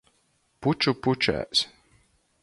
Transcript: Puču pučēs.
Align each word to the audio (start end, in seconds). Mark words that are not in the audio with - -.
Puču 0.67 0.93
pučēs. 1.07 1.61